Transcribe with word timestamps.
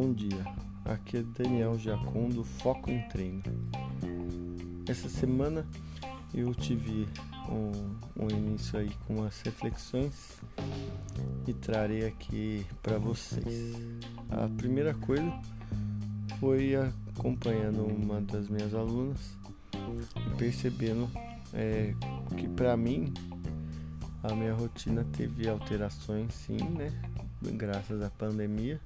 bom 0.00 0.12
dia. 0.12 0.44
Aqui 0.84 1.16
é 1.16 1.22
Daniel 1.24 1.76
Jacon 1.76 2.28
do 2.28 2.44
Foco 2.44 2.88
em 2.88 3.02
Treino. 3.08 3.42
Essa 4.88 5.08
semana 5.08 5.66
eu 6.32 6.54
tive 6.54 7.08
um, 7.48 8.22
um 8.24 8.30
início 8.30 8.78
aí 8.78 8.92
com 9.08 9.24
as 9.24 9.40
reflexões 9.40 10.40
e 11.48 11.52
trarei 11.52 12.06
aqui 12.06 12.64
para 12.80 12.96
vocês. 12.96 13.74
A 14.30 14.48
primeira 14.56 14.94
coisa 14.94 15.32
foi 16.38 16.76
acompanhando 16.76 17.84
uma 17.84 18.20
das 18.20 18.48
minhas 18.48 18.74
alunas 18.74 19.36
e 19.74 20.36
percebendo 20.36 21.10
é, 21.52 21.92
que 22.36 22.46
para 22.46 22.76
mim 22.76 23.12
a 24.22 24.32
minha 24.32 24.54
rotina 24.54 25.04
teve 25.16 25.48
alterações 25.48 26.32
sim, 26.34 26.56
né? 26.56 26.92
Graças 27.42 28.00
à 28.00 28.10
pandemia, 28.10 28.80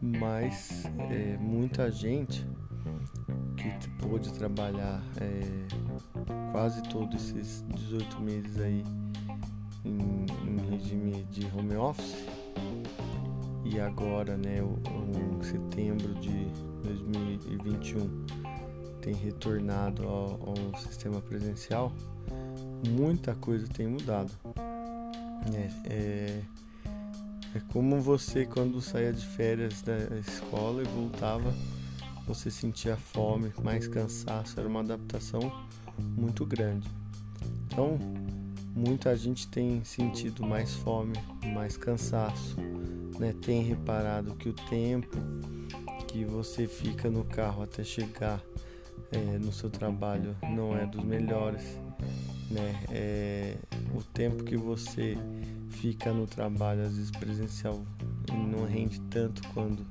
mas 0.00 0.84
é, 1.10 1.36
muita 1.38 1.90
gente 1.90 2.46
que 3.56 3.90
pôde 4.02 4.32
trabalhar 4.32 5.02
é, 5.20 6.52
quase 6.52 6.82
todos 6.84 7.30
esses 7.34 7.64
18 7.74 8.20
meses 8.20 8.60
aí 8.60 8.84
em, 9.84 10.26
em, 10.46 10.70
regime 10.70 11.24
de 11.30 11.46
home 11.56 11.76
office 11.76 12.26
e 13.64 13.80
agora, 13.80 14.36
né, 14.36 14.58
em 14.60 15.42
setembro 15.42 16.14
de 16.14 16.46
2021 16.82 18.26
tem 19.00 19.14
retornado 19.14 20.04
ao, 20.04 20.40
ao 20.48 20.80
sistema 20.80 21.20
presencial 21.20 21.92
muita 22.88 23.34
coisa 23.34 23.66
tem 23.68 23.86
mudado. 23.86 24.30
É, 25.54 25.92
é, 25.92 26.42
é, 27.56 27.60
como 27.72 28.00
você 28.00 28.44
quando 28.44 28.80
saía 28.80 29.12
de 29.12 29.24
férias 29.24 29.82
da 29.82 29.96
escola 30.18 30.82
e 30.82 30.86
voltava, 30.86 31.52
você 32.26 32.50
sentia 32.50 32.96
fome, 32.96 33.52
mais 33.62 33.86
cansaço, 33.86 34.58
era 34.58 34.68
uma 34.68 34.80
adaptação 34.80 35.40
muito 35.98 36.44
grande. 36.44 36.88
Então, 37.66 37.98
muita 38.74 39.16
gente 39.16 39.48
tem 39.48 39.82
sentido 39.84 40.44
mais 40.44 40.74
fome, 40.74 41.14
mais 41.54 41.76
cansaço, 41.76 42.56
né? 43.18 43.34
Tem 43.42 43.62
reparado 43.62 44.34
que 44.34 44.48
o 44.48 44.52
tempo 44.52 45.16
que 46.08 46.24
você 46.24 46.66
fica 46.66 47.10
no 47.10 47.24
carro 47.24 47.62
até 47.62 47.82
chegar 47.82 48.40
é, 49.12 49.38
no 49.38 49.52
seu 49.52 49.70
trabalho 49.70 50.36
não 50.42 50.76
é 50.76 50.84
dos 50.84 51.04
melhores 51.04 51.64
né? 52.50 52.80
É, 52.90 53.56
o 53.94 54.02
tempo 54.02 54.44
que 54.44 54.56
você 54.56 55.16
fica 55.76 56.12
no 56.12 56.26
trabalho, 56.26 56.82
às 56.82 56.96
vezes 56.96 57.10
presencial, 57.10 57.84
não 58.30 58.64
rende 58.64 59.00
tanto 59.10 59.46
quando, 59.48 59.86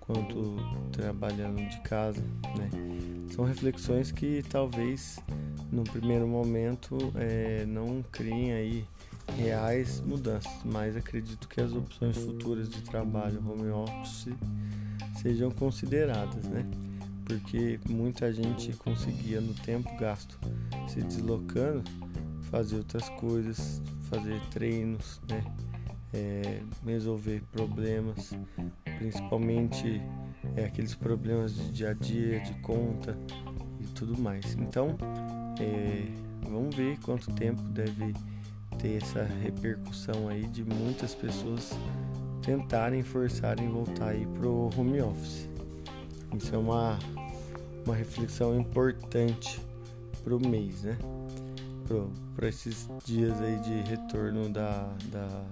quanto 0.00 0.56
trabalhando 0.92 1.68
de 1.68 1.80
casa, 1.80 2.22
né? 2.56 2.70
São 3.34 3.44
reflexões 3.44 4.12
que 4.12 4.44
talvez 4.48 5.18
no 5.72 5.82
primeiro 5.82 6.26
momento 6.26 6.96
é, 7.16 7.64
não 7.66 8.02
criem 8.12 8.52
aí 8.52 8.84
reais 9.36 10.00
mudanças, 10.00 10.52
mas 10.64 10.96
acredito 10.96 11.48
que 11.48 11.60
as 11.60 11.72
opções 11.72 12.16
futuras 12.16 12.68
de 12.68 12.80
trabalho 12.82 13.42
home 13.46 13.70
office 13.70 14.28
sejam 15.20 15.50
consideradas, 15.50 16.44
né? 16.44 16.64
Porque 17.24 17.80
muita 17.88 18.32
gente 18.32 18.72
conseguia 18.74 19.40
no 19.40 19.54
tempo 19.54 19.88
gasto 19.96 20.38
se 20.86 21.00
deslocando, 21.00 21.82
fazer 22.54 22.76
outras 22.76 23.08
coisas, 23.08 23.82
fazer 24.08 24.40
treinos, 24.52 25.20
né? 25.28 25.44
É, 26.12 26.60
resolver 26.86 27.42
problemas, 27.50 28.32
principalmente 28.96 30.00
é, 30.54 30.66
aqueles 30.66 30.94
problemas 30.94 31.52
de 31.56 31.72
dia 31.72 31.90
a 31.90 31.94
dia, 31.94 32.38
de 32.38 32.54
conta 32.60 33.18
e 33.80 33.86
tudo 33.88 34.16
mais. 34.16 34.54
Então, 34.54 34.96
é, 35.58 36.06
vamos 36.48 36.76
ver 36.76 36.96
quanto 37.00 37.32
tempo 37.32 37.60
deve 37.62 38.14
ter 38.78 39.02
essa 39.02 39.24
repercussão 39.24 40.28
aí 40.28 40.46
de 40.46 40.62
muitas 40.62 41.12
pessoas 41.12 41.76
tentarem 42.40 43.02
forçarem 43.02 43.68
voltar 43.68 44.10
aí 44.10 44.24
pro 44.38 44.70
home 44.78 45.00
office. 45.02 45.48
Isso 46.38 46.54
é 46.54 46.58
uma, 46.58 47.00
uma 47.84 47.96
reflexão 47.96 48.56
importante 48.56 49.60
pro 50.22 50.38
mês, 50.38 50.84
né? 50.84 50.96
Para 52.34 52.48
esses 52.48 52.88
dias 53.04 53.40
aí 53.40 53.58
de 53.60 53.88
retorno 53.88 54.48
da, 54.48 54.88
da 55.12 55.44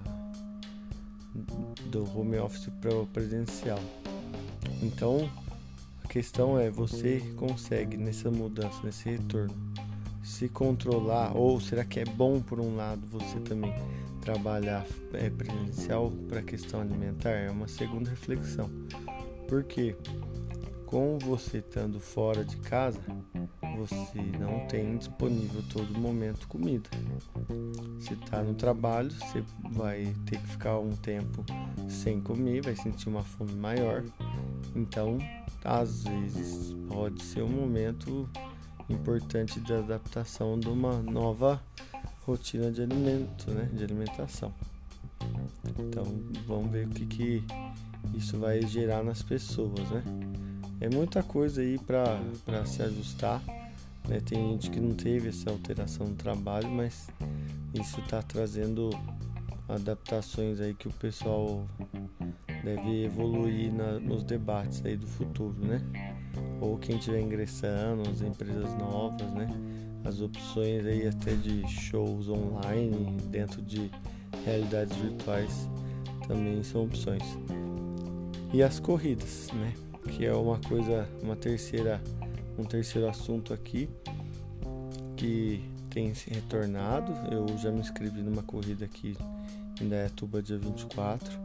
do 1.90 2.04
home 2.18 2.38
office 2.38 2.68
para 2.80 2.94
o 2.94 3.06
presencial. 3.06 3.78
Então, 4.82 5.30
a 6.04 6.08
questão 6.08 6.58
é 6.58 6.70
você 6.70 7.20
consegue 7.36 7.96
nessa 7.96 8.30
mudança, 8.30 8.80
nesse 8.84 9.10
retorno, 9.10 9.54
se 10.22 10.48
controlar 10.48 11.36
ou 11.36 11.60
será 11.60 11.84
que 11.84 12.00
é 12.00 12.04
bom 12.04 12.40
por 12.40 12.60
um 12.60 12.76
lado 12.76 13.06
você 13.06 13.40
também 13.40 13.72
trabalhar 14.20 14.86
é, 15.14 15.30
presencial 15.30 16.12
para 16.28 16.40
a 16.40 16.42
questão 16.42 16.80
alimentar? 16.80 17.30
É 17.30 17.50
uma 17.50 17.68
segunda 17.68 18.10
reflexão. 18.10 18.70
Porque 19.48 19.96
com 20.86 21.18
você 21.18 21.58
estando 21.58 21.98
fora 21.98 22.44
de 22.44 22.56
casa, 22.58 23.00
você 23.76 24.20
não 24.38 24.66
tem 24.66 24.96
disponível 24.96 25.62
todo 25.70 25.98
momento 25.98 26.46
comida. 26.48 26.88
Se 28.00 28.14
está 28.14 28.42
no 28.42 28.54
trabalho, 28.54 29.10
você 29.10 29.42
vai 29.70 30.14
ter 30.26 30.38
que 30.38 30.46
ficar 30.48 30.78
um 30.78 30.90
tempo 30.96 31.44
sem 31.88 32.20
comer, 32.20 32.62
vai 32.62 32.76
sentir 32.76 33.08
uma 33.08 33.22
fome 33.22 33.54
maior. 33.54 34.04
Então, 34.74 35.18
às 35.64 36.04
vezes, 36.04 36.74
pode 36.88 37.22
ser 37.22 37.42
um 37.42 37.48
momento 37.48 38.28
importante 38.88 39.60
de 39.60 39.72
adaptação 39.72 40.58
de 40.58 40.68
uma 40.68 41.00
nova 41.02 41.62
rotina 42.26 42.70
de 42.70 42.82
alimento, 42.82 43.50
né, 43.50 43.68
de 43.72 43.84
alimentação. 43.84 44.52
Então, 45.78 46.04
vamos 46.46 46.70
ver 46.70 46.86
o 46.86 46.90
que, 46.90 47.06
que 47.06 47.44
isso 48.14 48.38
vai 48.38 48.62
gerar 48.62 49.02
nas 49.02 49.22
pessoas, 49.22 49.88
né? 49.90 50.02
É 50.80 50.88
muita 50.88 51.22
coisa 51.22 51.60
aí 51.60 51.78
para 51.78 52.66
se 52.66 52.82
ajustar 52.82 53.40
né? 54.08 54.20
Tem 54.20 54.50
gente 54.50 54.70
que 54.70 54.80
não 54.80 54.94
teve 54.94 55.28
essa 55.28 55.50
alteração 55.50 56.08
no 56.08 56.14
trabalho, 56.14 56.68
mas 56.70 57.08
isso 57.74 58.00
está 58.00 58.22
trazendo 58.22 58.90
adaptações 59.68 60.60
aí 60.60 60.74
que 60.74 60.88
o 60.88 60.92
pessoal 60.92 61.66
deve 62.64 63.04
evoluir 63.04 63.72
na, 63.72 63.98
nos 63.98 64.22
debates 64.22 64.84
aí 64.84 64.96
do 64.96 65.06
futuro, 65.06 65.56
né? 65.58 65.80
Ou 66.60 66.78
quem 66.78 66.96
estiver 66.96 67.20
ingressando, 67.20 68.08
as 68.08 68.20
empresas 68.20 68.72
novas, 68.78 69.30
né? 69.32 69.48
As 70.04 70.20
opções 70.20 70.84
aí 70.84 71.06
até 71.06 71.34
de 71.34 71.66
shows 71.68 72.28
online 72.28 73.16
dentro 73.30 73.62
de 73.62 73.90
realidades 74.44 74.96
virtuais 74.96 75.68
também 76.26 76.62
são 76.62 76.84
opções. 76.84 77.22
E 78.52 78.62
as 78.62 78.78
corridas, 78.78 79.48
né? 79.54 79.72
Que 80.10 80.26
é 80.26 80.34
uma 80.34 80.58
coisa, 80.58 81.08
uma 81.22 81.36
terceira 81.36 82.00
um 82.58 82.64
terceiro 82.64 83.08
assunto 83.08 83.52
aqui 83.52 83.88
que 85.16 85.62
tem 85.90 86.14
se 86.14 86.30
retornado. 86.30 87.12
Eu 87.30 87.46
já 87.58 87.70
me 87.70 87.80
inscrevi 87.80 88.22
numa 88.22 88.42
corrida 88.42 88.84
aqui 88.84 89.16
em 89.80 89.88
Dayatuba 89.88 90.42
dia 90.42 90.58
24. 90.58 91.38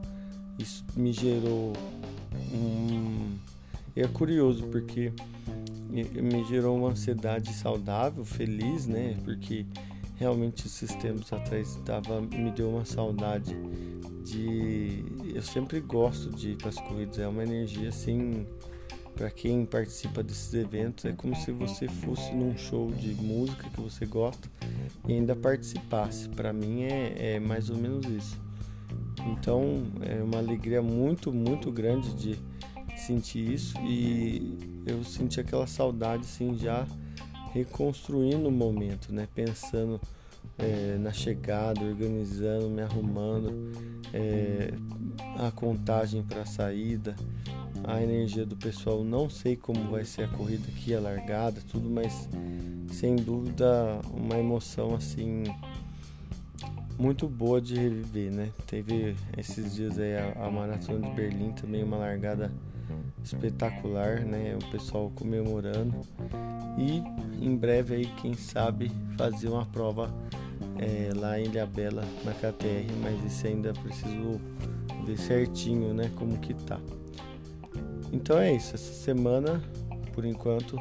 Isso 0.57 0.83
me 0.95 1.13
gerou 1.13 1.73
um. 2.53 3.37
É 3.95 4.07
curioso 4.07 4.65
porque 4.67 5.11
me 5.89 6.43
gerou 6.45 6.77
uma 6.77 6.89
ansiedade 6.89 7.53
saudável, 7.53 8.23
feliz, 8.23 8.85
né? 8.85 9.17
Porque 9.23 9.65
realmente 10.15 10.67
esses 10.67 10.93
tempos 10.95 11.31
atrás 11.31 11.79
dava, 11.85 12.21
me 12.21 12.51
deu 12.51 12.69
uma 12.69 12.85
saudade 12.85 13.55
de. 14.23 15.03
Eu 15.33 15.41
sempre 15.41 15.79
gosto 15.79 16.29
de 16.31 16.51
ir 16.51 16.57
para 16.57 16.69
as 16.69 16.79
corridas, 16.79 17.19
é 17.19 17.27
uma 17.27 17.43
energia 17.43 17.89
assim 17.89 18.45
para 19.17 19.31
quem 19.31 19.65
participa 19.65 20.21
desses 20.21 20.53
eventos 20.53 21.03
é 21.03 21.11
como 21.11 21.35
se 21.35 21.51
você 21.51 21.87
fosse 21.87 22.31
num 22.33 22.55
show 22.55 22.91
de 22.91 23.15
música 23.15 23.67
que 23.67 23.81
você 23.81 24.05
gosta 24.05 24.47
e 25.07 25.13
ainda 25.13 25.35
participasse. 25.35 26.29
Para 26.29 26.53
mim 26.53 26.83
é, 26.83 27.33
é, 27.33 27.39
mais 27.39 27.71
ou 27.71 27.77
menos 27.77 28.05
isso. 28.05 28.39
Então 29.31 29.83
é 30.01 30.21
uma 30.21 30.37
alegria 30.37 30.83
muito, 30.83 31.33
muito 31.33 31.71
grande 31.71 32.13
de 32.13 32.39
sentir 32.95 33.53
isso 33.53 33.75
e 33.79 34.83
eu 34.85 35.03
senti 35.03 35.39
aquela 35.39 35.65
saudade 35.65 36.21
assim 36.21 36.55
já 36.55 36.85
reconstruindo 37.53 38.47
o 38.47 38.51
momento, 38.51 39.11
né? 39.11 39.27
Pensando 39.33 39.99
é, 40.59 40.95
na 40.99 41.11
chegada, 41.11 41.83
organizando, 41.83 42.69
me 42.69 42.83
arrumando, 42.83 43.71
é, 44.13 44.73
a 45.39 45.49
contagem 45.49 46.21
para 46.21 46.41
a 46.41 46.45
saída 46.45 47.15
a 47.87 48.03
energia 48.03 48.45
do 48.45 48.55
pessoal. 48.57 49.03
Não 49.03 49.29
sei 49.29 49.55
como 49.55 49.89
vai 49.89 50.03
ser 50.03 50.25
a 50.25 50.27
corrida 50.27 50.67
aqui, 50.67 50.93
a 50.93 50.99
largada, 50.99 51.61
tudo, 51.71 51.89
mas 51.89 52.29
sem 52.91 53.15
dúvida 53.15 53.99
uma 54.13 54.37
emoção 54.37 54.93
assim 54.93 55.45
muito 56.99 57.27
boa 57.27 57.61
de 57.61 57.75
reviver, 57.75 58.31
né? 58.31 58.49
Teve 58.65 59.15
esses 59.37 59.73
dias 59.73 59.97
aí 59.97 60.17
a, 60.17 60.45
a 60.45 60.51
Maratona 60.51 61.07
de 61.07 61.15
Berlim 61.15 61.53
também 61.53 61.83
uma 61.83 61.97
largada 61.97 62.51
espetacular, 63.23 64.21
né? 64.21 64.57
O 64.61 64.71
pessoal 64.71 65.11
comemorando 65.15 66.01
e 66.77 67.01
em 67.43 67.55
breve 67.55 67.95
aí 67.95 68.05
quem 68.21 68.33
sabe 68.33 68.91
fazer 69.15 69.47
uma 69.47 69.65
prova 69.65 70.13
é, 70.77 71.11
lá 71.15 71.39
em 71.39 71.45
Ilhabela 71.45 72.03
na 72.25 72.33
KTR, 72.33 72.91
mas 73.01 73.23
isso 73.31 73.47
ainda 73.47 73.73
preciso 73.73 74.41
ver 75.05 75.17
certinho, 75.17 75.93
né? 75.93 76.11
Como 76.15 76.37
que 76.39 76.53
tá. 76.53 76.79
Então 78.11 78.37
é 78.39 78.53
isso. 78.53 78.75
Essa 78.75 78.93
semana, 78.93 79.61
por 80.13 80.25
enquanto, 80.25 80.79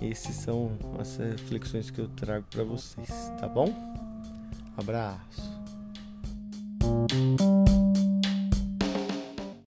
esses 0.00 0.34
são 0.36 0.72
as 0.98 1.16
reflexões 1.16 1.90
que 1.90 2.00
eu 2.00 2.08
trago 2.08 2.44
para 2.50 2.64
vocês, 2.64 3.08
tá 3.38 3.48
bom? 3.48 3.72
Abraço. 4.76 5.55